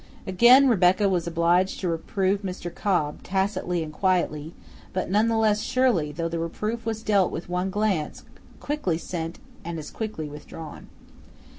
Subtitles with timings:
[0.25, 2.73] Again Rebecca was obliged to reprove Mr.
[2.73, 4.55] Cobb, tacitly and quietly,
[4.93, 8.23] but none the less surely, though the reproof was dealt with one glance,
[8.59, 10.87] quickly sent and as quickly withdrawn.